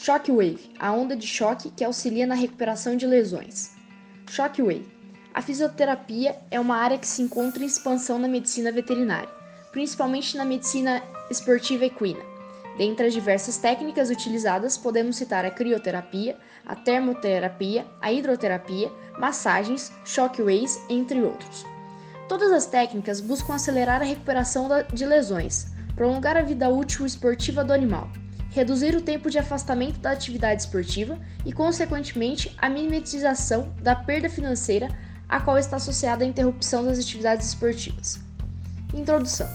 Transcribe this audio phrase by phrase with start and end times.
[0.00, 3.72] Shockwave, a onda de choque que auxilia na recuperação de lesões.
[4.30, 4.86] Shockwave.
[5.34, 9.28] A fisioterapia é uma área que se encontra em expansão na medicina veterinária,
[9.72, 12.20] principalmente na medicina esportiva equina.
[12.78, 20.80] Dentre as diversas técnicas utilizadas, podemos citar a crioterapia, a termoterapia, a hidroterapia, massagens, shockwaves,
[20.88, 21.66] entre outros.
[22.28, 27.72] Todas as técnicas buscam acelerar a recuperação de lesões, prolongar a vida útil esportiva do
[27.72, 28.08] animal,
[28.50, 34.88] reduzir o tempo de afastamento da atividade esportiva e, consequentemente, a mimetização da perda financeira
[35.28, 38.18] a qual está associada à interrupção das atividades esportivas.
[38.94, 39.48] Introdução: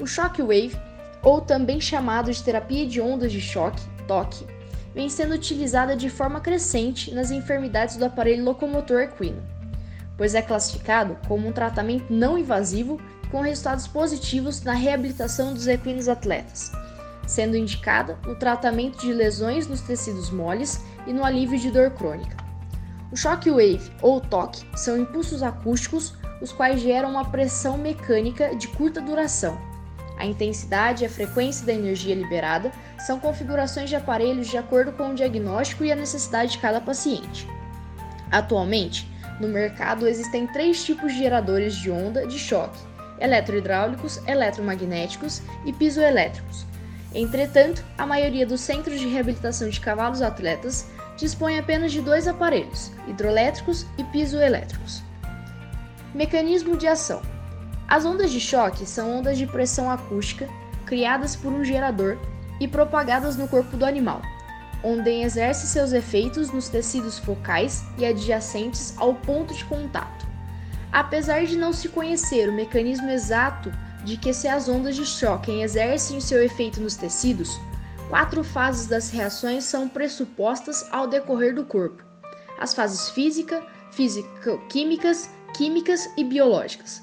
[0.00, 0.76] O shockwave
[1.22, 4.46] ou também chamado de terapia de ondas de choque, TOC,
[4.94, 9.42] vem sendo utilizada de forma crescente nas enfermidades do aparelho locomotor equino,
[10.16, 16.08] pois é classificado como um tratamento não invasivo com resultados positivos na reabilitação dos equinos
[16.08, 16.70] atletas,
[17.26, 22.36] sendo indicada no tratamento de lesões nos tecidos moles e no alívio de dor crônica.
[23.10, 29.00] O shockwave ou TOC são impulsos acústicos os quais geram uma pressão mecânica de curta
[29.00, 29.72] duração
[30.22, 35.10] a intensidade e a frequência da energia liberada são configurações de aparelhos de acordo com
[35.10, 37.48] o diagnóstico e a necessidade de cada paciente.
[38.30, 42.78] Atualmente, no mercado existem três tipos de geradores de onda de choque:
[43.18, 46.66] eletrohidráulicos, eletromagnéticos e pisoelétricos.
[47.14, 52.90] Entretanto, a maioria dos centros de reabilitação de cavalos atletas dispõe apenas de dois aparelhos,
[53.06, 55.02] hidroelétricos e pisoelétricos.
[56.14, 57.20] Mecanismo de ação:
[57.86, 60.48] as ondas de choque são ondas de pressão acústica
[60.86, 62.18] criadas por um gerador
[62.60, 64.20] e propagadas no corpo do animal,
[64.82, 70.26] onde exerce seus efeitos nos tecidos focais e adjacentes ao ponto de contato.
[70.92, 73.72] Apesar de não se conhecer o mecanismo exato
[74.04, 77.58] de que se as ondas de choque exercem seu efeito nos tecidos,
[78.08, 82.02] quatro fases das reações são pressupostas ao decorrer do corpo:
[82.58, 87.02] as fases física, físico-químicas, químicas e biológicas.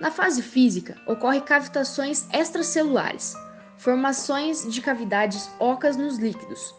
[0.00, 3.34] Na fase física, ocorrem cavitações extracelulares,
[3.76, 6.74] formações de cavidades ocas nos líquidos,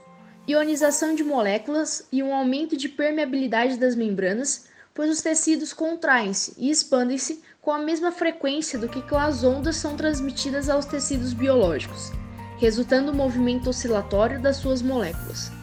[0.47, 4.68] ionização de moléculas e um aumento de permeabilidade das membranas,
[5.00, 9.96] pois os tecidos contraem-se e expandem-se com a mesma frequência do que as ondas são
[9.96, 12.12] transmitidas aos tecidos biológicos,
[12.58, 15.54] resultando no movimento oscilatório das suas moléculas.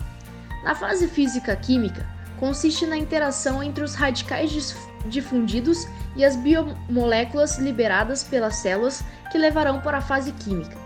[0.65, 2.09] Na fase física-química,
[2.41, 5.87] consiste na interação entre os radicais difundidos
[6.17, 10.79] e as biomoléculas liberadas pelas células que levarão para a fase química,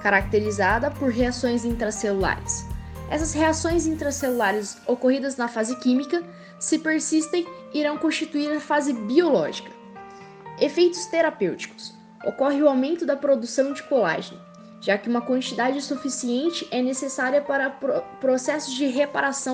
[0.00, 2.75] caracterizada por reações intracelulares.
[3.08, 6.22] Essas reações intracelulares ocorridas na fase química,
[6.58, 9.70] se persistem, irão constituir a fase biológica.
[10.60, 14.40] Efeitos terapêuticos: ocorre o aumento da produção de colágeno,
[14.80, 17.70] já que uma quantidade suficiente é necessária para
[18.20, 19.36] processos de reparação